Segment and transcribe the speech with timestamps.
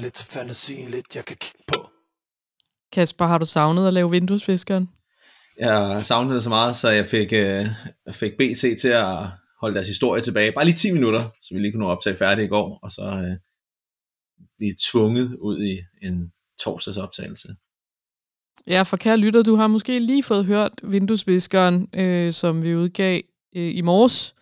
[0.00, 1.90] lidt til fantasien, lidt jeg kan kigge på.
[2.92, 4.88] Kasper, har du savnet at lave vinduesfiskeren?
[5.58, 7.66] Jeg savnede det så meget, så jeg fik, øh,
[8.12, 9.16] fik BT til at
[9.60, 10.52] holde deres historie tilbage.
[10.52, 13.02] Bare lige 10 minutter, så vi lige kunne nå optage færdigt i går, og så
[13.02, 13.36] øh,
[14.56, 16.32] blive tvunget ud i en
[16.64, 17.48] torsdags optagelse.
[18.66, 23.20] Ja, for kære lytter, du har måske lige fået hørt vinduesviskeren, øh, som vi udgav
[23.56, 24.34] øh, i morges.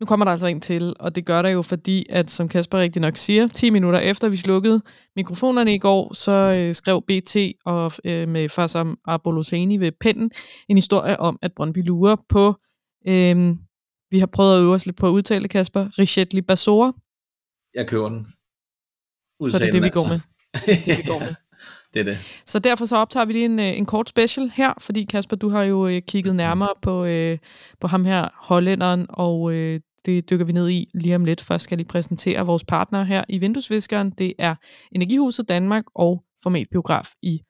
[0.00, 2.78] Nu kommer der altså en til, og det gør der jo, fordi at, som Kasper
[2.78, 4.82] rigtig nok siger, 10 minutter efter vi slukkede
[5.16, 10.30] mikrofonerne i går, så øh, skrev BT og øh, med Farsam Aboloseni ved pennen
[10.68, 12.54] en historie om, at Brøndby lurer på,
[13.08, 13.56] øh,
[14.10, 16.92] vi har prøvet at øve os lidt på at udtale, Kasper, Richetli Basora.
[17.74, 18.26] Jeg køber den.
[19.40, 20.20] Udtalen, så det er det, vi går med.
[20.86, 21.34] det, vi går med.
[21.94, 22.18] det er det.
[22.46, 25.48] Så derfor så optager vi lige en, øh, en kort special her, fordi Kasper, du
[25.48, 27.38] har jo øh, kigget nærmere på, øh,
[27.80, 31.40] på ham her, hollænderen, og øh, det dykker vi ned i lige om lidt.
[31.40, 34.10] Først skal jeg lige præsentere vores partner her i Vinduesviskeren.
[34.10, 34.54] Det er
[34.92, 37.42] Energihuset Danmark og Format Biograf i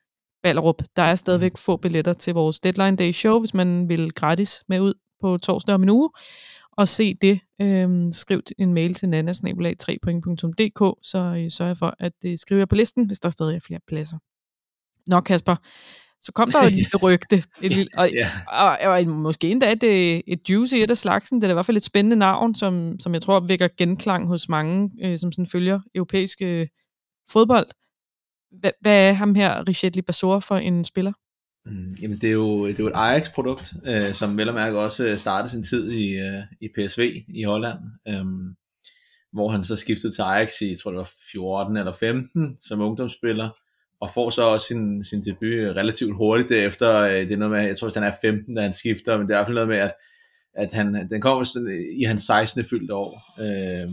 [0.42, 0.82] Ballerup.
[0.96, 4.80] Der er stadigvæk få billetter til vores Deadline Day show, hvis man vil gratis med
[4.80, 6.10] ud på torsdag om en uge
[6.78, 7.40] og se det.
[7.60, 12.74] Øhm, skriv en mail til nannasnabelag3.dk, så øh, sørger jeg for, at det skriver på
[12.74, 14.18] listen, hvis der stadig er flere pladser.
[15.06, 15.56] Nå Kasper,
[16.20, 17.44] så kom der jo et lille rygte.
[17.62, 18.26] Et lille, og, yeah.
[18.48, 21.40] og, og, og, måske endda et, øh, et juicy et af slagsen.
[21.40, 24.48] Det er i hvert fald et spændende navn, som, som jeg tror vækker genklang hos
[24.48, 26.66] mange, øh, som sådan følger europæisk øh,
[27.30, 27.66] fodbold.
[28.60, 31.12] Hva, hvad er ham her, Richetli Basor, for en spiller?
[31.66, 34.78] Mm, jamen det er jo, det er jo et Ajax-produkt, øh, som vel og mærke
[34.78, 38.24] også øh, startede sin tid i, øh, i PSV i Holland, øh,
[39.32, 42.80] hvor han så skiftede til Ajax i, jeg tror det var 14 eller 15 som
[42.80, 43.48] ungdomsspiller,
[44.00, 47.00] og får så også sin, sin debut relativt hurtigt derefter.
[47.00, 49.26] Øh, det er noget med, jeg tror, at han er 15, da han skifter, men
[49.26, 49.94] det er i hvert fald noget med, at,
[50.54, 51.44] at han, den kommer
[51.96, 52.64] i hans 16.
[52.64, 53.34] fyldte år.
[53.40, 53.90] Øh,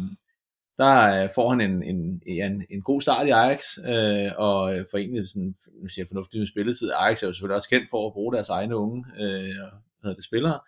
[0.78, 4.86] der øh, får han en, en, en, en god start i Ajax, øh, og øh,
[4.92, 6.92] for egentlig sådan, nu siger fornuftig med spilletid.
[6.92, 9.56] Ajax er jo selvfølgelig også kendt for at bruge deres egne unge øh,
[10.02, 10.60] hvad det, spillere,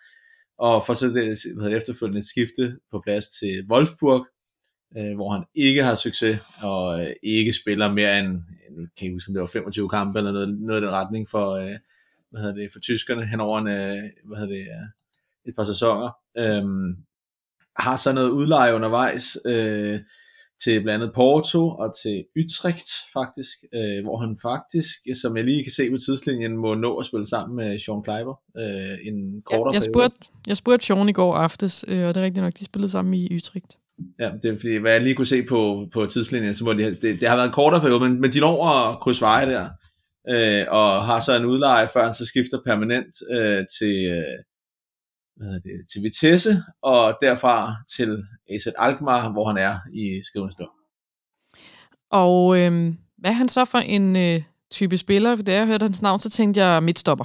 [0.58, 4.26] og får så det, hvad det, efterfølgende et skifte på plads til Wolfsburg,
[4.96, 8.28] øh, hvor han ikke har succes, og øh, ikke spiller mere end,
[8.70, 11.28] nu kan jeg huske, om det var 25 kampe, eller noget, noget i den retning
[11.30, 11.76] for, øh,
[12.30, 14.88] hvad hedder det, for tyskerne hen over en, øh, hvad hedder det, øh,
[15.48, 16.10] et par sæsoner.
[16.38, 16.64] Øh,
[17.76, 20.00] har så noget udleje undervejs øh,
[20.64, 25.64] til blandt andet Porto og til Utrecht faktisk, øh, hvor han faktisk, som jeg lige
[25.64, 29.72] kan se på tidslinjen, må nå at spille sammen med Sean Kleiber øh, en kortere
[29.72, 30.16] ja, jeg spurgte,
[30.46, 33.14] jeg spurgte Sean i går aftes, øh, og det er rigtigt nok, de spillede sammen
[33.14, 33.78] i Utrecht.
[34.18, 36.94] Ja, det er fordi, hvad jeg lige kunne se på, på tidslinjen, så må de,
[36.94, 39.68] det, det har været en kortere periode, men, men de når at krydse veje der,
[40.28, 44.38] øh, og har så en udleje, før han så skifter permanent øh, til, øh,
[45.36, 50.70] hvad det, til Vitesse, og derfra til AZ Alkmaar, hvor han er i skrivende stund.
[52.10, 55.36] Og øh, hvad er han så for en øh, type spiller?
[55.36, 57.24] Da jeg hørte hans navn, så tænkte jeg midtstopper.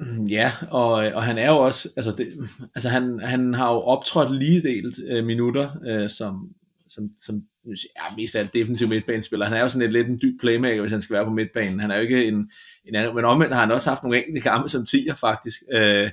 [0.36, 4.38] Ja, og, og han er jo også, altså, det, altså han, han har jo optrådt
[4.38, 6.54] lige delt øh, minutter, øh, som,
[6.88, 9.46] som, som ja, mest af alt defensiv midtbanespiller.
[9.46, 11.80] Han er jo sådan et lidt en dyb playmaker, hvis han skal være på midtbanen.
[11.80, 12.50] Han er jo ikke en,
[12.84, 15.56] en anden, men omvendt har han også haft nogle enkelte kampe som tiger faktisk.
[15.72, 16.10] Øh,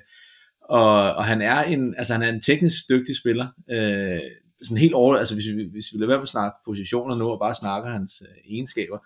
[0.62, 3.48] og, og han er en, altså han er en teknisk dygtig spiller.
[3.72, 4.20] Øh,
[4.62, 7.30] sådan helt over, altså hvis vi, hvis vi lader være med at snakke positioner nu,
[7.30, 8.98] og bare snakker hans øh, egenskaber,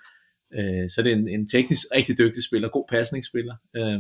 [0.54, 3.56] øh, så er det en, en teknisk rigtig dygtig spiller, god pasningsspiller.
[3.76, 4.00] Øh,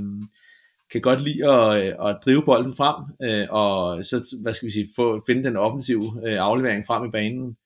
[0.92, 4.72] kan godt lide at, øh, at drive bolden frem, øh, og så, hvad skal vi
[4.72, 7.58] sige, få, finde den offensive øh, aflevering frem i banen.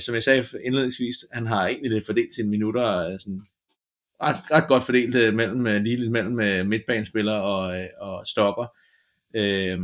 [0.00, 3.42] Som jeg sagde indledningsvis, han har egentlig lidt fordelt sine minutter, sådan,
[4.22, 8.66] ret, ret godt fordelt mellem, lige lidt mellem midtbanespiller og, og stopper.
[9.36, 9.78] Øh,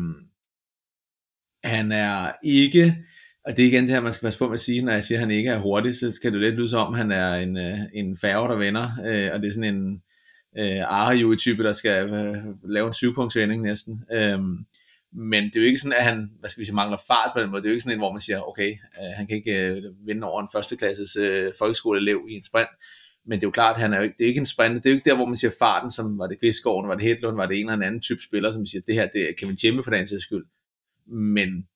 [1.65, 2.97] han er ikke,
[3.45, 5.05] og det er igen det her, man skal passe på med at sige, når jeg
[5.05, 7.34] siger, at han ikke er hurtig, så kan det lidt lyde som om, han er
[7.34, 7.57] en,
[7.95, 10.03] en færge, der vender, øh, og det er sådan en
[10.59, 14.04] øh, Arju-type, der skal øh, lave en syvpunktsvending næsten.
[14.12, 14.39] Øh,
[15.12, 17.41] men det er jo ikke sådan, at han hvad skal vi sige, mangler fart på
[17.41, 17.62] den måde.
[17.62, 19.83] Det er jo ikke sådan en, hvor man siger, okay, øh, han kan ikke øh,
[20.06, 22.68] vinde over en førsteklasses øh, folkeskoleelev i en sprint.
[23.27, 24.74] Men det er jo klart, at han er jo ikke, det er ikke en sprint.
[24.74, 27.04] Det er jo ikke der, hvor man siger farten, som var det Kvistgården, var det
[27.04, 29.56] Hedlund, var det en eller anden type spiller, som siger, det her det er Kevin
[29.56, 30.47] Tjemme for den sags skyld.
[31.06, 31.68] Men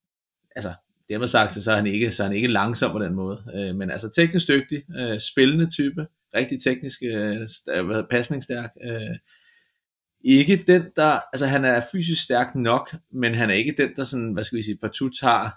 [0.57, 0.73] altså,
[1.09, 3.43] dermed sagt, så er han ikke, så er han ikke langsom på den måde.
[3.57, 8.71] Øh, men altså teknisk dygtig, øh, spillende type, rigtig teknisk, øh, pasningsstærk.
[8.85, 9.17] Øh,
[10.25, 14.05] ikke den, der, altså han er fysisk stærk nok, men han er ikke den, der
[14.05, 15.51] sådan, hvad skal vi sige, partout tager,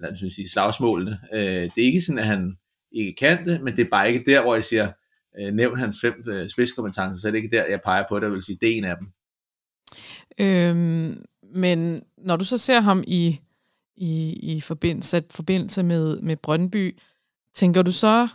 [0.00, 1.20] lad os sige, slagsmålene.
[1.32, 2.58] Øh, det er ikke sådan, at han
[2.92, 4.92] ikke kan det, men det er bare ikke der, hvor jeg siger,
[5.40, 8.32] øh, nævn hans fem øh, spidskompetencer, så er det ikke der, jeg peger på det,
[8.32, 9.08] vil sige, det er en af dem.
[10.40, 11.24] Øhm,
[11.54, 13.40] men når du så ser ham i,
[13.96, 16.98] i, i forbindelse, forbindelse med, med Brøndby,
[17.58, 18.28] Tænker du så,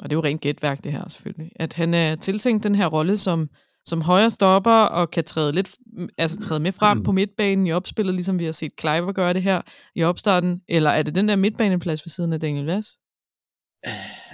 [0.00, 2.86] og det er jo rent gætværk det her selvfølgelig, at han er tiltænkt den her
[2.86, 3.48] rolle som,
[3.84, 5.70] som højre stopper og kan træde, lidt,
[6.18, 9.42] altså træde med frem på midtbanen i opspillet, ligesom vi har set Kleiber gøre det
[9.42, 9.60] her
[9.94, 12.88] i opstarten, eller er det den der midtbaneplads ved siden af Daniel Vass?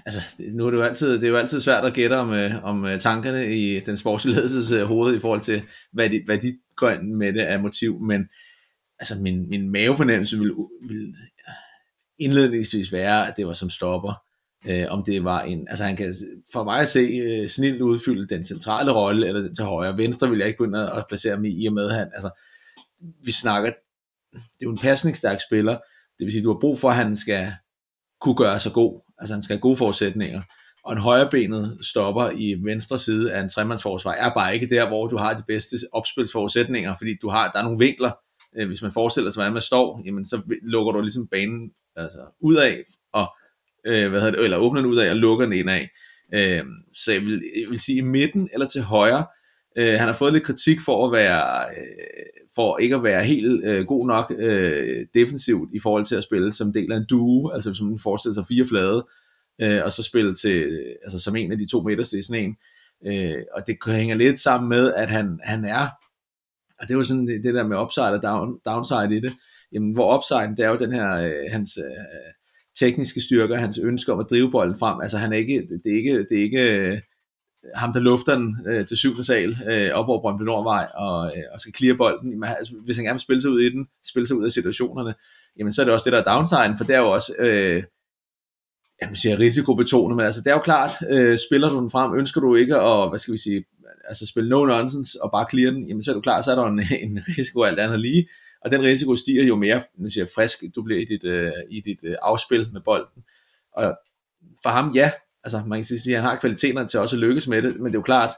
[0.07, 0.21] altså,
[0.53, 2.85] nu er det jo altid, det er jo altid svært at gætte om, øh, om
[2.85, 6.59] øh, tankerne i den sportslige ledelses øh, hoved i forhold til, hvad de, hvad de
[6.77, 8.29] går ind med det af motiv, men
[8.99, 10.53] altså min, min mavefornemmelse vil,
[10.89, 11.15] vil
[12.19, 14.15] indledningsvis være, at det var som stopper.
[14.67, 16.15] Øh, om det var en, altså han kan
[16.53, 19.97] for mig at se øh, snilt udfylde den centrale rolle, eller den til højre.
[19.97, 22.31] Venstre vil jeg ikke begynde at placere mig i, og med han, altså
[23.25, 23.71] vi snakker,
[24.33, 25.79] det er jo en pasningsstærk spiller,
[26.19, 27.53] det vil sige, du har brug for, at han skal
[28.21, 30.43] kunne gøre sig god, altså han skal have gode forudsætninger,
[30.85, 35.07] og en højrebenet stopper i venstre side af en tremandsforsvar er bare ikke der, hvor
[35.07, 38.13] du har de bedste opspilsforudsætninger, fordi du har, der er nogle vinkler,
[38.57, 42.19] øh, hvis man forestiller sig, hvordan man står, jamen så lukker du ligesom banen altså,
[42.41, 42.83] ud af,
[43.87, 45.91] øh, hvad hedder det, eller åbner den ud af og lukker den ind af.
[46.35, 49.27] Øh, så jeg vil, jeg vil sige i midten eller til højre.
[49.79, 53.65] Øh, han har fået lidt kritik for at være, øh, for ikke at være helt
[53.65, 57.51] øh, god nok øh, defensivt i forhold til at spille som del af en duo,
[57.51, 59.07] altså som man forestiller sig fire flade,
[59.63, 62.57] øh, og så spille til, altså som en af de to midterste i sådan en.
[63.07, 65.87] Øh, og det hænger lidt sammen med, at han, han er,
[66.79, 69.33] og det er jo sådan det, det der med upside og down, downside i det,
[69.73, 72.33] jamen hvor upside, det er jo den her, øh, hans øh,
[72.81, 75.97] tekniske styrker, hans ønske om at drive bolden frem, altså han er ikke, det er
[75.97, 76.99] ikke, det er ikke øh,
[77.75, 81.45] ham, der lufter den øh, til syvende sal øh, op over Brøndby Nordvej og, øh,
[81.53, 82.31] og skal clear bolden.
[82.31, 84.53] Jamen, altså, hvis han gerne vil spille sig ud i den, spille sig ud af
[84.53, 85.15] situationerne,
[85.59, 87.83] jamen så er det også det, der er downside, for det er jo også, øh,
[89.03, 92.41] jamen, siger risikobetonet, men altså det er jo klart, øh, spiller du den frem, ønsker
[92.41, 93.65] du ikke at, hvad skal vi sige,
[94.09, 96.57] altså spille no nonsense og bare clear den, jamen så er du klar, så er
[96.57, 98.29] der en, en risiko alt andet lige,
[98.65, 101.53] og den risiko stiger jo mere, nu siger jeg, frisk du bliver i dit, øh,
[101.71, 103.25] i dit øh, afspil med bolden.
[103.73, 103.99] Og
[104.63, 105.11] for ham, ja,
[105.45, 107.87] altså man kan sige, at han har kvaliteterne til også at lykkes med det, men
[107.87, 108.31] det er jo klart,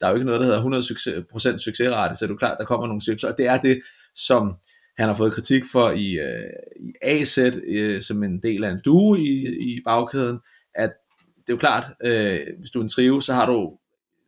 [0.00, 2.58] der er jo ikke noget, der hedder 100% succes, succesrate, så det er jo klart,
[2.58, 3.82] der kommer nogle svips, og det er det,
[4.14, 4.56] som
[4.98, 8.80] han har fået kritik for i, øh, i AZ, øh, som en del af en
[8.84, 10.38] duo i, i bagkæden,
[10.74, 10.92] at
[11.36, 13.78] det er jo klart, øh, hvis du er en trio, så har du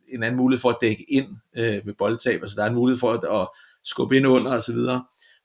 [0.07, 1.27] en anden mulighed for at dække ind
[1.57, 3.47] øh, med boldtab, altså der er en mulighed for at, at
[3.89, 4.77] skubbe ind under osv.,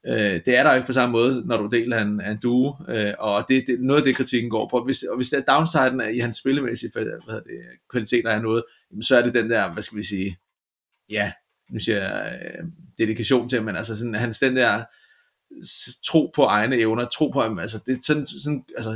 [0.06, 3.12] Øh, det er der ikke på samme måde, når du deler en, en duo, øh,
[3.18, 4.84] og det, det, noget af det kritikken går på.
[4.84, 7.04] Hvis, og hvis der downsiden er i hans spillemæssige hvad
[7.34, 7.60] det,
[7.90, 8.64] kvaliteter er noget,
[9.02, 10.36] så er det den der, hvad skal vi sige,
[11.10, 11.32] ja,
[11.70, 12.64] nu siger jeg, øh,
[12.98, 14.84] dedikation til, men altså sådan, hans den der
[16.06, 18.90] tro på egne evner, tro på ham, altså, det, sådan, sådan, altså,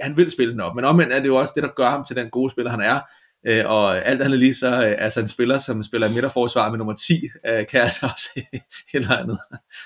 [0.00, 2.04] han vil spille den op, men omvendt er det jo også det, der gør ham
[2.04, 3.00] til den gode spiller, han er,
[3.46, 6.78] Øh, og alt andet lige så øh, altså en spiller, som spiller i midterforsvar med
[6.78, 7.14] nummer 10,
[7.48, 8.40] øh, kan altså også
[8.94, 9.38] eller andet.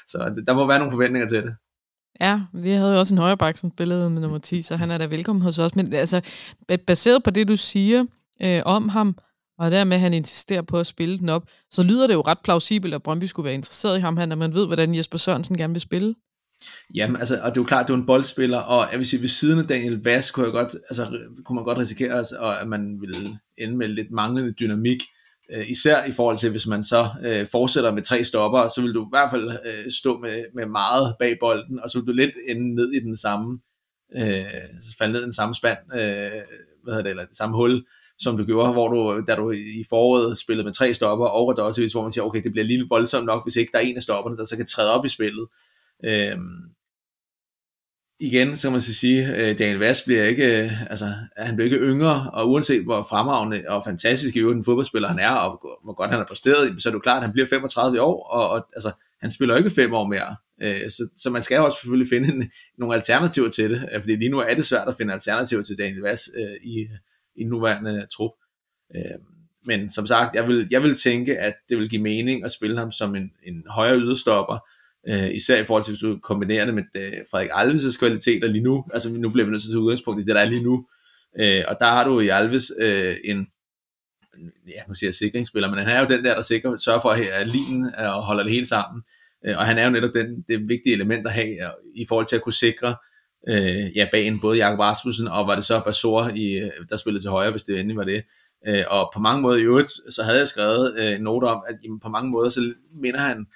[0.06, 1.55] Så der må være nogle forventninger til det.
[2.20, 4.99] Ja, vi havde jo også en højreback, som spillede med nummer 10, så han er
[4.99, 5.76] da velkommen hos os.
[5.76, 6.20] Men altså,
[6.87, 8.05] baseret på det, du siger
[8.43, 9.16] øh, om ham,
[9.58, 12.38] og dermed at han insisterer på at spille den op, så lyder det jo ret
[12.44, 15.75] plausibelt, at Brøndby skulle være interesseret i ham, når man ved, hvordan Jesper Sørensen gerne
[15.75, 16.14] vil spille.
[16.94, 19.20] Jamen, altså, og det er jo klart, det er en boldspiller, og jeg vil sige,
[19.20, 22.69] ved siden af Daniel Vass kunne, jeg godt, altså, kunne man godt risikere, altså, at
[22.69, 25.02] man ville ende med lidt manglende dynamik,
[25.52, 28.94] øh, især i forhold til, hvis man så øh, fortsætter med tre stopper, så vil
[28.94, 32.12] du i hvert fald øh, stå med, med meget bag bolden, og så vil du
[32.12, 33.59] lidt ende ned i den samme,
[34.16, 34.44] øh,
[34.99, 36.42] falde ned i den samme spand, øh,
[36.83, 37.85] hvad hedder det, eller det samme hul,
[38.18, 41.62] som du gjorde, hvor du, da du i foråret spillede med tre stopper, og der
[41.62, 43.97] også, hvor man siger, okay, det bliver lige voldsomt nok, hvis ikke der er en
[43.97, 45.47] af stopperne, der så kan træde op i spillet.
[46.05, 46.69] Øhm,
[48.21, 51.64] igen, så kan man så sige, øh, Daniel Vass bliver ikke, øh, altså, han bliver
[51.64, 55.61] ikke yngre, og uanset hvor fremragende og fantastisk i øvrigt en fodboldspiller han er, og
[55.85, 58.28] hvor godt han har præsteret, så er det jo klart, at han bliver 35 år,
[58.28, 60.37] og, og altså, han spiller ikke fem år mere.
[60.62, 64.17] Øh, så, så man skal også selvfølgelig finde en, nogle alternativer til det, øh, fordi
[64.17, 66.88] lige nu er det svært at finde alternativer til Daniel Vass øh, i,
[67.37, 68.33] i den nuværende trup.
[68.97, 69.19] Øh,
[69.67, 72.78] men som sagt, jeg vil, jeg vil tænke, at det vil give mening at spille
[72.78, 74.59] ham som en, en højere yderstopper,
[75.09, 78.65] Øh, især i forhold til, hvis du kombinerer det med øh, Frederik Alves' kvaliteter lige
[78.65, 78.85] nu.
[78.93, 80.87] Altså nu bliver vi nødt til at tage udgangspunkt i det, der er lige nu.
[81.38, 83.47] Øh, og der har du i Alves øh, en,
[84.69, 87.11] ja, nu siger jeg sikringsspiller, men han er jo den der, der sikrer, sørger for,
[87.11, 89.03] at linen øh, og holder det hele sammen.
[89.47, 92.27] Øh, og han er jo netop den, det vigtige element at have øh, i forhold
[92.27, 92.97] til at kunne sikre
[93.49, 97.25] øh, ja, bagen både Jakob Rasmussen og var det så Basor, i, øh, der spillede
[97.25, 98.23] til højre, hvis det endelig var det.
[98.67, 101.62] Øh, og på mange måder i øvrigt, så havde jeg skrevet øh, en note om,
[101.69, 103.47] at jamen, på mange måder, så minder han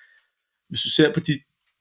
[0.72, 1.32] hvis du ser på de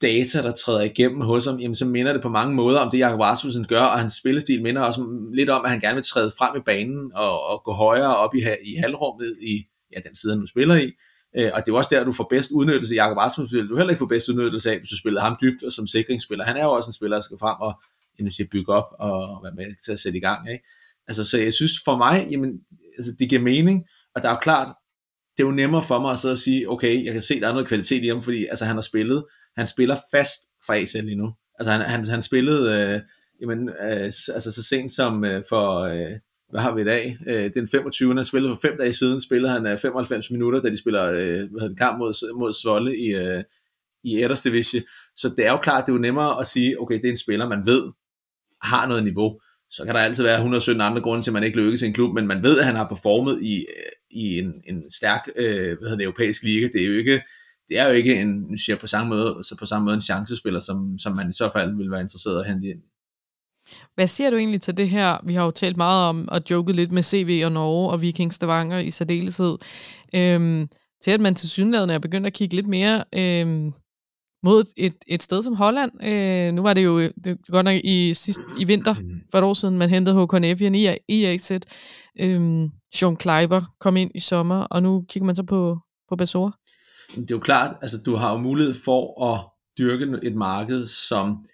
[0.02, 3.00] data, der træder igennem hos ham, jamen, så minder det på mange måder om det,
[3.00, 6.32] Jakob Rasmussen gør, og hans spillestil minder også lidt om, at han gerne vil træde
[6.38, 10.32] frem i banen og, og gå højere op i, i halvrummet i ja, den side,
[10.32, 10.92] han nu spiller i.
[11.38, 13.90] Øh, og det er også der, du får bedst udnyttelse Jakob Rasmussen, vil du heller
[13.90, 16.46] ikke få bedst udnyttelse af, hvis du spiller ham dybt og som sikringsspiller.
[16.46, 17.74] Han er jo også en spiller, der skal frem og,
[18.20, 20.52] end at bygge op og være med til at sætte i gang.
[20.52, 20.66] Ikke?
[21.08, 22.52] Altså, så jeg synes for mig, jamen,
[22.98, 23.84] altså, det giver mening,
[24.16, 24.76] og der er jo klart,
[25.38, 27.48] det er jo nemmere for mig at sidde og sige, okay, jeg kan se, der
[27.48, 29.26] er noget kvalitet i ham, fordi altså, han har spillet,
[29.58, 31.34] han spiller fast for AC lige nu.
[31.60, 33.02] Altså han, han, han spillede, øh,
[33.42, 36.12] jamen, øh, altså så sent som øh, for, øh,
[36.50, 37.18] hvad har vi i dag?
[37.28, 38.16] Øh, den 25.
[38.16, 41.52] han spillede for fem dage siden, spillede han øh, 95 minutter, da de spiller øh,
[41.52, 43.44] hvad hedder kamp mod, mod Svolle i, øh,
[44.04, 44.84] i Edders Division.
[45.16, 47.18] Så det er jo klart, det er jo nemmere at sige, okay, det er en
[47.18, 47.92] spiller, man ved
[48.62, 49.40] har noget niveau.
[49.72, 51.94] Så kan der altid være 117 andre grunde til, at man ikke lykkes i en
[51.94, 55.46] klub, men man ved, at han har performet i, øh, i en, en stærk øh,
[55.46, 56.68] hvad hedder det, europæisk liga.
[56.74, 57.22] Det er jo ikke,
[57.70, 60.60] det er jo ikke en, siger på samme måde, så på samme måde en chancespiller,
[60.60, 62.80] som, som man i så fald vil være interesseret at hente ind.
[63.96, 65.18] Hvad siger du egentlig til det her?
[65.26, 68.34] Vi har jo talt meget om og joket lidt med CV og Norge og Viking
[68.34, 69.58] Stavanger i særdeleshed.
[70.16, 70.68] Øhm,
[71.04, 73.74] til at man til synligheden er begyndt at kigge lidt mere øhm,
[74.44, 75.92] mod et, et sted som Holland.
[76.04, 78.96] Øh, nu var det jo det godt nok i, sidst, i vinter,
[79.32, 81.52] for et år siden, man hentede Håkon Evian i, i AZ.
[82.20, 85.78] Øhm, Sean Kleiber kom ind i sommer, og nu kigger man så på,
[86.10, 86.58] på Basor.
[87.16, 89.46] Det er jo klart, altså du har jo mulighed for at
[89.78, 91.46] dyrke et marked, som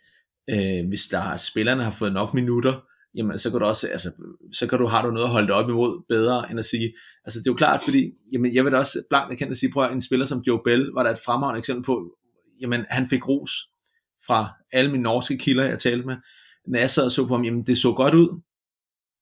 [0.49, 2.81] øh, hvis der spillerne har fået nok minutter,
[3.15, 4.09] jamen så kan du også, altså,
[4.53, 6.93] så kan du, har du noget at holde dig op imod bedre, end at sige,
[7.25, 9.71] altså det er jo klart, fordi, jamen jeg vil da også blankt erkende at sige,
[9.73, 12.16] prøv at en spiller som Joe Bell, var der et fremragende eksempel på,
[12.61, 13.51] jamen han fik ros
[14.27, 16.15] fra alle mine norske kilder, jeg talte med,
[16.67, 18.41] når jeg sad og så på ham, jamen det så godt ud,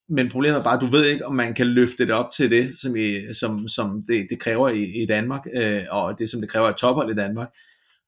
[0.09, 2.51] men problemet er bare, at du ved ikke, om man kan løfte det op til
[2.51, 6.41] det, som, i, som, som det, det kræver i, i Danmark, øh, og det, som
[6.41, 7.49] det kræver i tophold i Danmark.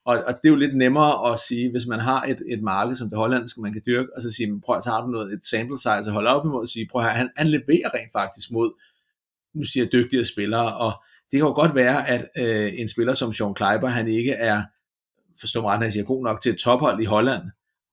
[0.05, 2.95] Og, og det er jo lidt nemmere at sige, hvis man har et, et marked
[2.95, 5.45] som det hollandske, man kan dyrke, og så sige, prøv at tage du noget, et
[5.45, 8.51] sample size at holde op imod, og sige, prøv at han, han leverer rent faktisk
[8.51, 8.81] mod,
[9.55, 13.13] nu siger jeg, dygtige spillere, og det kan jo godt være, at øh, en spiller
[13.13, 14.63] som Sean Kleiber, han ikke er,
[15.39, 17.41] forstå mig ret, han siger, god nok til et tophold i Holland,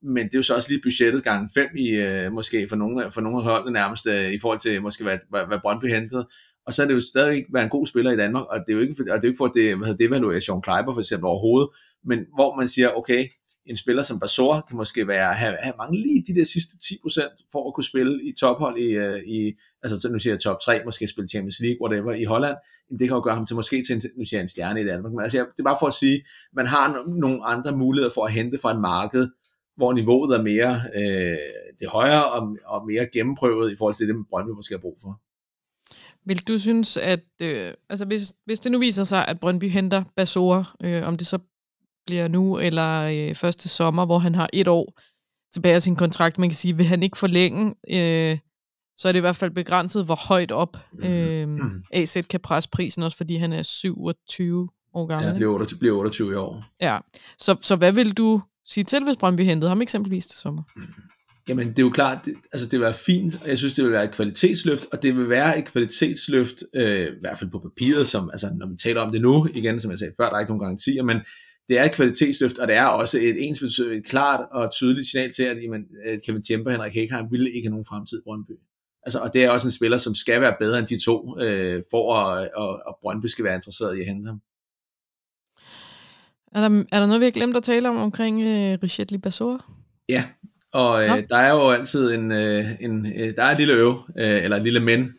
[0.02, 3.12] men det er jo så også lige budgettet gange 5 i, øh, måske for nogle,
[3.12, 6.28] for nogle af holdene nærmest, øh, i forhold til måske hvad, hvad, hvad Brøndby hentede,
[6.66, 8.76] og så er det jo stadig været en god spiller i Danmark, og det er
[8.76, 10.92] jo ikke for, og det er ikke for, at det, hvad hedder, devaluere Sean Kleiber
[10.92, 11.68] for eksempel overhovedet,
[12.04, 13.28] men hvor man siger, okay,
[13.66, 17.48] en spiller som Basor kan måske være, have, have mange lige de der sidste 10%
[17.52, 19.52] for at kunne spille i tophold i, øh, i
[19.84, 22.56] altså så nu siger jeg top 3, måske spille Champions League, whatever, i Holland,
[22.90, 24.84] det kan jo gøre ham til måske til en, nu siger jeg en stjerne i
[24.84, 28.24] Danmark, men altså, det er bare for at sige, man har nogle andre muligheder for
[28.24, 29.28] at hente fra et marked,
[29.76, 31.38] hvor niveauet er mere øh,
[31.80, 35.20] det højere og, og mere gennemprøvet i forhold til det, Brøndby måske har brug for.
[36.26, 40.04] Vil du synes, at øh, altså hvis, hvis det nu viser sig, at Brøndby henter
[40.16, 41.38] Basora, øh, om det så
[42.06, 45.00] bliver nu eller øh, første sommer, hvor han har et år
[45.52, 48.38] tilbage af sin kontrakt, man kan sige, vil han ikke forlænge, øh,
[48.96, 51.04] så er det i hvert fald begrænset, hvor højt op mhm.
[51.10, 55.28] øh, AZ kan presse prisen, også fordi han er 27 år gammel.
[55.28, 56.64] Ja, bliver 28, bliver 28 i år.
[56.80, 56.98] Ja,
[57.38, 60.62] så, så hvad vil du sige til, hvis Brøndby hentede ham eksempelvis til sommer?
[61.48, 63.84] Jamen, det er jo klart, det, altså det vil være fint, og jeg synes, det
[63.84, 67.58] vil være et kvalitetsløft, og det vil være et kvalitetsløft, øh, i hvert fald på
[67.58, 70.36] papiret, som, altså når vi taler om det nu, igen, som jeg sagde før, der
[70.36, 71.16] er ikke nogen garantier, men
[71.68, 75.32] det er et kvalitetsløft, og det er også et, ens, et klart og tydeligt signal
[75.32, 78.24] til, at jamen, øh, Kevin Tjemper og Henrik Hækheim ville ikke have nogen fremtid i
[78.24, 78.52] Brøndby.
[79.06, 81.82] Altså, og det er også en spiller, som skal være bedre end de to, øh,
[81.90, 84.40] for at, at, at Brøndby skal være interesseret i at hente ham.
[86.52, 89.64] Er der, er der noget, vi har glemt at tale om omkring øh, Richet Basor?
[90.08, 90.24] Ja,
[90.72, 94.02] og øh, der er jo altid en, øh, en øh, der er et lille øv,
[94.18, 95.12] øh, eller et lille men,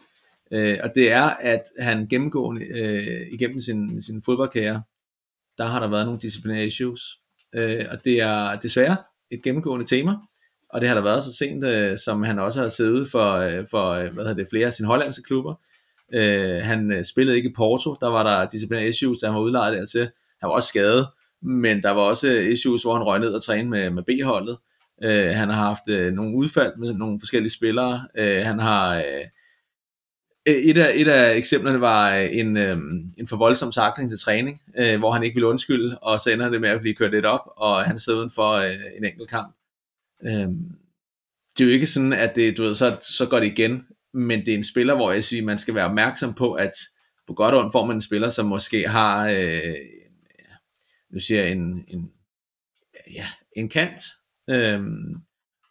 [0.52, 4.84] øh, og det er, at han gennemgående øh, igennem sin, sin fodboldkarriere,
[5.58, 7.02] der har der været nogle disciplinære issues,
[7.56, 8.98] øh, og det er desværre
[9.32, 10.12] et gennemgående tema,
[10.76, 13.66] og det har der været så sent, øh, som han også har siddet for, øh,
[13.72, 15.54] for øh, hvad hedder det, flere af sine hollandske klubber.
[16.14, 19.42] Øh, han øh, spillede ikke i Porto, der var der disciplinære issues, der han var
[19.42, 20.10] udlejet dertil.
[20.42, 21.08] Han var også skadet,
[21.42, 24.58] men der var også issues, hvor han røg ned og trænede med, med B-holdet.
[25.04, 28.00] Øh, han har haft øh, nogle udfald med nogle forskellige spillere.
[28.18, 28.98] Øh, han har...
[28.98, 29.26] Øh,
[30.48, 32.78] et af, et af eksemplerne var øh, en, øh,
[33.18, 36.50] en for voldsom takling til træning, øh, hvor han ikke ville undskylde, og så ender
[36.50, 39.30] det med at blive kørt lidt op, og han sidder uden for øh, en enkelt
[39.30, 39.55] kamp.
[40.26, 40.50] Øh,
[41.58, 44.40] det er jo ikke sådan, at det, du ved, så, så går det igen, men
[44.40, 46.72] det er en spiller, hvor jeg siger, man skal være opmærksom på, at
[47.28, 49.76] på godt og ondt får man en spiller, som måske har, øh,
[51.14, 52.12] nu siger jeg, en, en,
[53.16, 54.02] ja, en kant,
[54.50, 55.16] Øhm,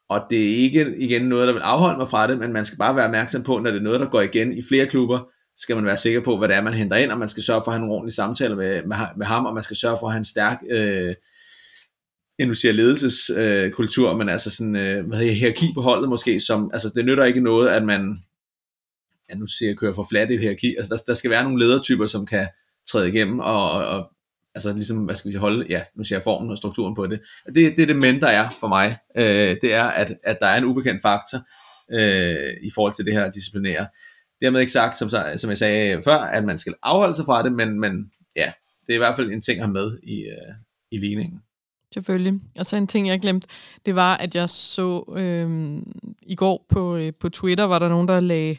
[0.08, 2.78] og det er ikke igen noget, der vil afholde mig fra det, men man skal
[2.78, 5.76] bare være opmærksom på, når det er noget, der går igen i flere klubber, skal
[5.76, 7.70] man være sikker på, hvad det er, man henter ind, og man skal sørge for
[7.70, 10.12] at have nogle ordentlige samtaler med, med, med ham, og man skal sørge for at
[10.12, 11.14] have en stærk, øh,
[12.40, 16.70] nu siger ledelseskultur, øh, men altså sådan, øh, hvad hedder, hierarki på holdet måske, som,
[16.72, 18.18] altså det nytter ikke noget, at man,
[19.30, 21.44] ja, nu siger jeg, kører for flat i et hierarki, altså der, der skal være
[21.44, 22.48] nogle ledertyper, som kan
[22.86, 24.10] træde igennem og, og, og
[24.54, 27.20] altså ligesom, hvad skal vi holde, ja, nu siger jeg formen og strukturen på det.
[27.46, 28.96] Det, det er det men, der er for mig.
[29.16, 31.38] Øh, det er, at, at der er en ubekendt faktor
[31.92, 33.86] øh, i forhold til det her disciplinære.
[34.40, 37.52] Dermed ikke sagt, som, som jeg sagde før, at man skal afholde sig fra det,
[37.52, 38.52] men, men ja,
[38.86, 40.54] det er i hvert fald en ting at have med i, øh,
[40.90, 41.40] i ligningen.
[41.94, 42.40] Selvfølgelig.
[42.58, 43.48] Og så en ting, jeg glemte,
[43.86, 45.78] det var, at jeg så øh,
[46.22, 48.56] i går på, øh, på Twitter, var der nogen, der lagde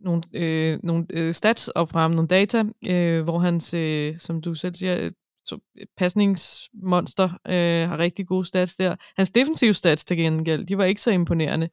[0.00, 4.54] nogle, øh, nogle øh, stats op frem, nogle data, øh, hvor hans, øh, som du
[4.54, 5.10] selv siger,
[5.44, 5.58] så
[5.96, 8.96] pasningsmonster øh, har rigtig gode stats der.
[9.16, 11.68] Hans defensive stats til gengæld, de var ikke så imponerende.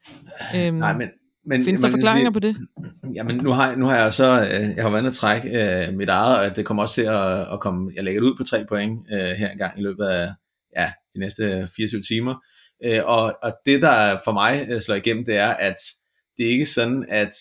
[0.56, 1.10] Øhm, Nej, men,
[1.46, 2.58] men findes der forklaringer sige, på det?
[3.16, 6.10] Jamen, nu har, nu har jeg så, øh, jeg har været at trække øh, mit
[6.10, 8.66] eget, og det kommer også til at, at komme, jeg lægger det ud på tre
[8.70, 10.30] point øh, her engang i løbet af
[10.76, 12.36] ja, de næste 24 timer.
[12.86, 15.76] Øh, og, og det, der for mig øh, slår igennem, det er, at
[16.38, 17.34] det er ikke sådan, at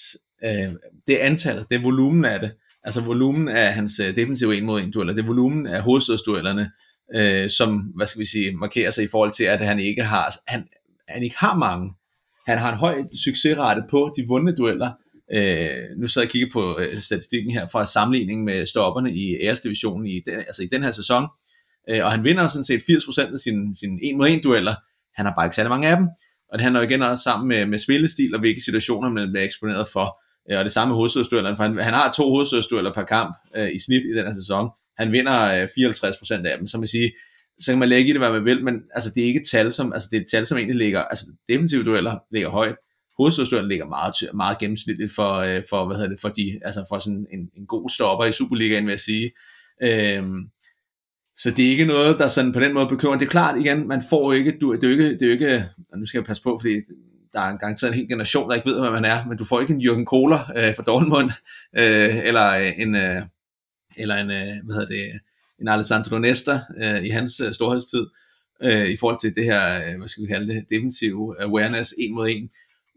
[0.44, 0.72] øh,
[1.06, 2.52] det er antallet, det er volumen af det.
[2.84, 6.70] Altså volumen af hans øh, defensive en mod en dueller, det er volumen af hovedstødsduellerne,
[7.14, 10.34] øh, som, hvad skal vi sige, markerer sig i forhold til, at han ikke har,
[10.46, 10.66] han,
[11.08, 11.94] han ikke har mange.
[12.46, 14.90] Han har en høj succesrate på de vundne dueller.
[15.32, 20.06] Øh, nu så jeg kigger på øh, statistikken her fra sammenligning med stopperne i æresdivisionen
[20.06, 21.26] i den, altså i den her sæson.
[21.90, 24.74] Øh, og han vinder sådan set 80% af sine, sin 1 mod 1 dueller.
[25.16, 26.08] Han har bare ikke særlig mange af dem.
[26.52, 29.44] Og det handler jo igen også sammen med, med spillestil og hvilke situationer man bliver
[29.44, 30.22] eksponeret for.
[30.50, 33.74] Øh, og det samme med hovedstødsduellerne, for han, han har to hovedstødsdueller per kamp øh,
[33.74, 34.70] i snit i den her sæson.
[34.98, 37.12] Han vinder øh, 54% af dem, så man sige,
[37.58, 39.46] så kan man lægge i det, hvad man vil, men altså, det er ikke et
[39.46, 42.76] tal, som, altså, det er et tal, som egentlig ligger, altså defensive dueller ligger højt,
[43.18, 46.98] hovedstødsduellen ligger meget, meget gennemsnitligt for, øh, for, hvad hedder det, for, de, altså for
[46.98, 49.30] sådan en, en god stopper i Superligaen, vil jeg sige.
[49.82, 50.38] Øhm,
[51.36, 53.18] så det er ikke noget, der sådan på den måde bekymrer.
[53.18, 55.32] Det er klart igen, man får ikke, du, det er jo ikke, det er jo
[55.32, 55.64] ikke,
[55.96, 56.74] nu skal jeg passe på, fordi
[57.32, 59.38] der er en gang til en hel generation, der ikke ved, hvad man er, men
[59.38, 61.30] du får ikke en Jürgen Kohler øh, fra Dortmund,
[61.78, 63.22] øh, eller en, øh,
[63.96, 65.20] eller en, øh, hvad hedder det,
[65.60, 68.06] en Alessandro Nesta øh, i hans øh, storhedstid,
[68.62, 72.14] øh, i forhold til det her, øh, hvad skal vi kalde det, defensive awareness en
[72.14, 72.50] mod en,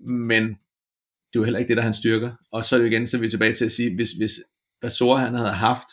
[0.10, 2.32] men det er jo heller ikke det, der han styrker.
[2.52, 4.32] Og så er det igen, så er vi tilbage til at sige, hvis, hvis
[4.82, 5.88] Basora han havde haft,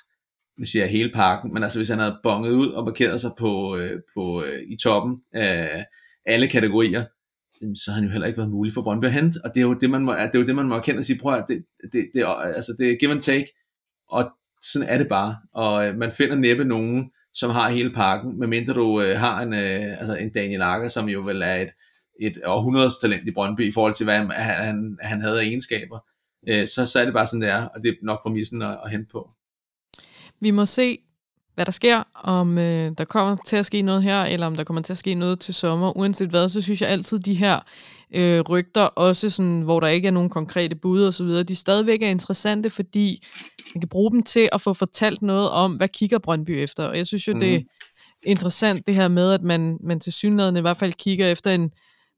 [0.58, 3.30] nu siger jeg hele parken, men altså hvis han havde bonget ud og markeret sig
[3.38, 5.84] på, øh, på, øh, i toppen af
[6.26, 7.04] alle kategorier,
[7.84, 9.64] så har han jo heller ikke været mulig for Brøndby at hente, og det er
[9.64, 11.44] jo det, man må, det er jo det, man må erkende og sige, prøv at
[11.48, 12.24] det, det, det,
[12.56, 13.46] altså, det er give and take,
[14.08, 14.30] og
[14.62, 18.72] sådan er det bare, og øh, man finder næppe nogen, som har hele pakken, medmindre
[18.72, 21.70] du øh, har en, øh, altså en Daniel Akker, som jo vel er et,
[22.20, 25.98] et århundredes talent i Brøndby, i forhold til, hvad han, han, han havde af egenskaber,
[26.48, 28.78] øh, så, så er det bare sådan, det er, og det er nok præmissen at,
[28.84, 29.30] at hente på.
[30.44, 30.98] Vi må se,
[31.54, 34.64] hvad der sker, om øh, der kommer til at ske noget her, eller om der
[34.64, 35.96] kommer til at ske noget til sommer.
[35.96, 37.60] Uanset hvad, så synes jeg altid, de her
[38.14, 41.56] øh, rygter, også sådan, hvor der ikke er nogen konkrete bud og så videre, de
[41.56, 43.24] stadigvæk er interessante, fordi
[43.74, 46.84] man kan bruge dem til at få fortalt noget om, hvad kigger Brøndby efter.
[46.84, 47.40] Og jeg synes jo, mm.
[47.40, 47.68] det er mhm.
[48.26, 51.70] interessant det her med, at man, man til synligheden i hvert fald kigger efter en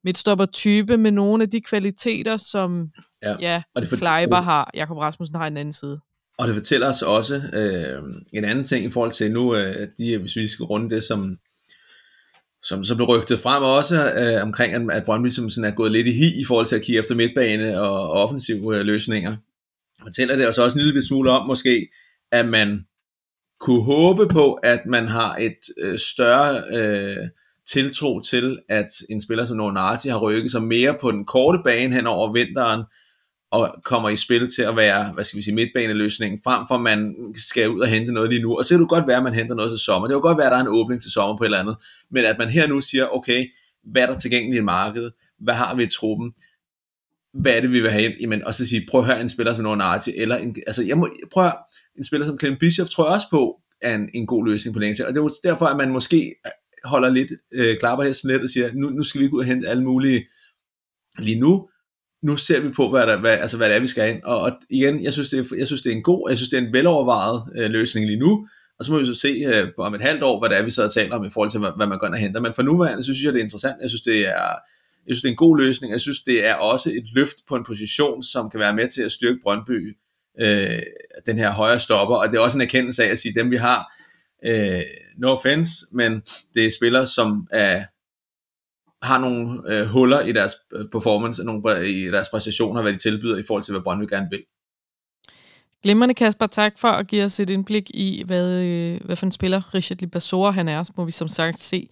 [0.04, 2.88] midtstopper type med nogle af de kvaliteter, som
[3.22, 6.00] ja, ja og det Kleiber har, Jakob Rasmussen har en anden side.
[6.38, 10.18] Og det fortæller os også øh, en anden ting i forhold til nu, øh, de,
[10.18, 11.38] hvis vi skal runde det, som,
[12.62, 15.92] som, som blev rygtet frem også øh, omkring, at, at Brøndby som sådan er gået
[15.92, 19.36] lidt i hi i forhold til at kigge efter midtbane og, og offensive øh, løsninger.
[20.02, 21.88] Fortæller det os også en lille smule om måske,
[22.32, 22.86] at man
[23.60, 27.28] kunne håbe på, at man har et øh, større øh,
[27.68, 31.94] tiltro til, at en spiller som Nornati har rykket sig mere på den korte bane
[31.94, 32.82] hen over vinteren,
[33.56, 36.80] og kommer i spil til at være, hvad skal vi sige, midtbaneløsningen, frem for at
[36.80, 38.58] man skal ud og hente noget lige nu.
[38.58, 40.08] Og så kan det godt være, at man henter noget til sommer.
[40.08, 41.76] Det kan godt være, at der er en åbning til sommer på et eller andet.
[42.10, 43.46] Men at man her nu siger, okay,
[43.84, 45.12] hvad er der tilgængeligt i markedet?
[45.40, 46.32] Hvad har vi i truppen?
[47.34, 48.14] Hvad er det, vi vil have ind?
[48.20, 50.98] Jamen, og så sige, prøv at høre en spiller som Nornati, eller en, altså, jeg
[50.98, 51.58] må, prøv at høre,
[51.98, 54.80] en spiller som Clem Bischoff, tror jeg også på, er en, en god løsning på
[54.80, 56.34] længere Og det er derfor, at man måske
[56.84, 59.46] holder lidt, øh, klapper hesten lidt og siger, nu, nu skal vi ikke ud og
[59.46, 60.26] hente alle mulige
[61.18, 61.68] lige nu,
[62.26, 64.22] nu ser vi på, hvad, der, hvad, altså, hvad det er, vi skal ind.
[64.22, 66.48] Og, og igen, jeg synes, det er, jeg synes, det er en god, jeg synes,
[66.48, 68.48] det er en velovervejet øh, løsning lige nu.
[68.78, 70.70] Og så må vi så se øh, om et halvt år, hvad det er, vi
[70.70, 72.40] så taler om i forhold til, hvad, hvad man går ind og henter.
[72.40, 73.76] Men for nuværende, så synes jeg, det er interessant.
[73.82, 74.52] Jeg synes, det er,
[75.06, 75.92] jeg synes, det er en god løsning.
[75.92, 79.02] Jeg synes, det er også et løft på en position, som kan være med til
[79.02, 79.96] at styrke Brøndby,
[80.40, 80.82] øh,
[81.26, 82.16] den her højre stopper.
[82.16, 83.92] Og det er også en erkendelse af at sige, dem vi har,
[84.46, 84.82] øh,
[85.18, 86.22] no offense, men
[86.54, 87.84] det er spillere, som er
[89.02, 92.98] har nogle øh, huller i deres øh, performance, og nogle, i deres præstationer, hvad de
[92.98, 94.42] tilbyder i forhold til, hvad Brøndby gerne vil.
[95.82, 99.32] Glimmerne Kasper, tak for at give os et indblik i, hvad, øh, hvad for en
[99.32, 100.82] spiller Richard Libassor han er.
[100.82, 101.88] Så må vi som sagt se,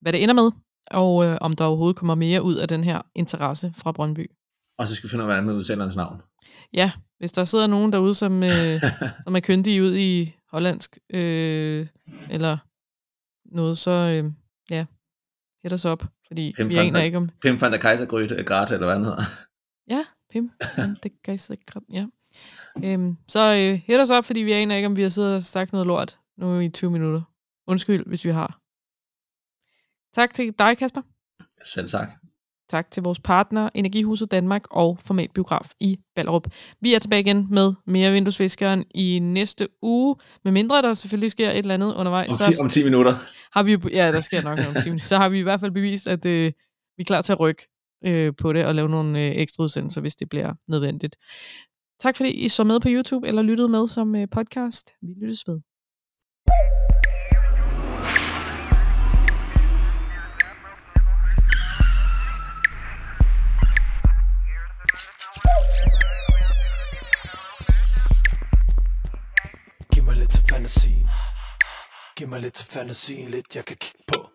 [0.00, 0.50] hvad det ender med,
[0.90, 4.30] og øh, om der overhovedet kommer mere ud af den her interesse fra Brøndby.
[4.78, 6.22] Og så skal vi finde ud af, hvordan man udtaler hans navn.
[6.72, 8.80] Ja, hvis der sidder nogen derude, som, øh,
[9.24, 11.86] som er kyndige ud i hollandsk, øh,
[12.30, 12.58] eller
[13.44, 14.32] noget, så øh,
[14.70, 14.84] ja,
[15.62, 17.28] hit os op, fordi Pim vi van aner der- ikke om...
[17.42, 19.22] Pim van der Kaisergrøt Grat, eller hvad han hedder.
[19.96, 20.50] Ja, Pim,
[21.02, 22.06] kan jeg sikkert, ja.
[22.84, 25.42] Øhm, så øh, hit os op, fordi vi aner ikke, om vi har siddet og
[25.42, 27.22] sagt noget lort nu i 20 minutter.
[27.66, 28.60] Undskyld, hvis vi har.
[30.14, 31.02] Tak til dig, Kasper.
[31.64, 32.08] Selv tak.
[32.70, 36.46] Tak til vores partner, Energihuset Danmark og Format Biograf i Ballerup.
[36.80, 40.16] Vi er tilbage igen med mere Vinduesviskeren i næste uge.
[40.44, 43.12] Med mindre der selvfølgelig sker et eller andet undervejs, Om 10, så om 10 minutter.
[43.52, 45.06] har vi, ja, der sker nok om 10 minutter.
[45.06, 46.52] Så har vi i hvert fald bevist, at øh,
[46.96, 47.68] vi er klar til at rykke
[48.06, 51.16] øh, på det og lave nogle øh, ekstra udsendelser, hvis det bliver nødvendigt.
[52.00, 54.90] Tak fordi I så med på YouTube eller lyttede med som øh, podcast.
[55.02, 55.60] Vi lyttes ved.
[70.70, 71.08] Fantasien.
[72.16, 74.29] Giv mig lidt til fantasien Lidt jeg kan kigge på.